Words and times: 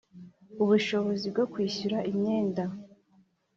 Ubushobozi 0.63 1.25
bwo 1.33 1.43
kwishyura 1.51 1.97
imyenda 2.11 2.63